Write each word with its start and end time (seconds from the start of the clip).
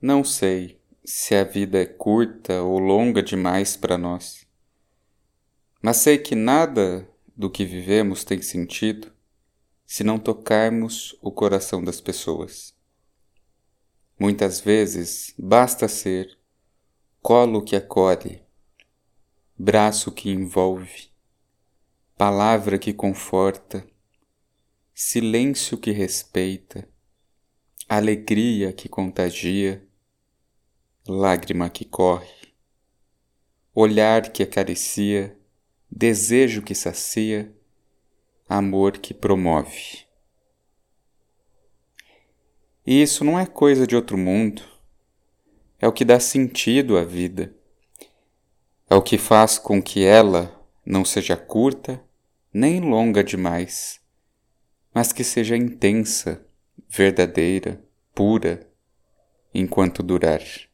Não 0.00 0.22
sei 0.22 0.80
se 1.04 1.34
a 1.34 1.42
vida 1.42 1.82
é 1.82 1.84
curta 1.84 2.62
ou 2.62 2.78
longa 2.78 3.20
demais 3.20 3.76
para 3.76 3.98
nós, 3.98 4.46
mas 5.82 5.96
sei 5.96 6.18
que 6.18 6.36
nada 6.36 7.10
do 7.36 7.50
que 7.50 7.64
vivemos 7.64 8.22
tem 8.22 8.40
sentido 8.40 9.12
se 9.84 10.04
não 10.04 10.16
tocarmos 10.16 11.18
o 11.20 11.32
coração 11.32 11.82
das 11.82 12.00
pessoas. 12.00 12.72
Muitas 14.16 14.60
vezes 14.60 15.34
basta 15.36 15.88
ser 15.88 16.38
colo 17.20 17.60
que 17.60 17.74
acolhe, 17.74 18.40
braço 19.58 20.12
que 20.12 20.30
envolve, 20.30 21.10
palavra 22.16 22.78
que 22.78 22.92
conforta, 22.92 23.84
silêncio 24.94 25.76
que 25.76 25.90
respeita, 25.90 26.88
alegria 27.88 28.72
que 28.72 28.88
contagia 28.88 29.87
lágrima 31.08 31.70
que 31.70 31.86
corre, 31.86 32.52
olhar 33.74 34.30
que 34.30 34.42
acaricia, 34.42 35.34
desejo 35.90 36.60
que 36.60 36.74
sacia, 36.74 37.50
amor 38.46 38.98
que 38.98 39.14
promove. 39.14 40.06
E 42.86 43.00
isso 43.00 43.24
não 43.24 43.38
é 43.38 43.46
coisa 43.46 43.86
de 43.86 43.96
outro 43.96 44.18
mundo, 44.18 44.62
é 45.78 45.88
o 45.88 45.92
que 45.92 46.04
dá 46.04 46.20
sentido 46.20 46.98
à 46.98 47.04
vida, 47.04 47.54
é 48.90 48.94
o 48.94 49.00
que 49.00 49.16
faz 49.16 49.58
com 49.58 49.82
que 49.82 50.04
ela 50.04 50.62
não 50.84 51.06
seja 51.06 51.38
curta 51.38 52.04
nem 52.52 52.80
longa 52.80 53.24
demais, 53.24 53.98
mas 54.92 55.10
que 55.10 55.24
seja 55.24 55.56
intensa, 55.56 56.46
verdadeira, 56.86 57.82
pura, 58.14 58.68
enquanto 59.54 60.02
durar. 60.02 60.67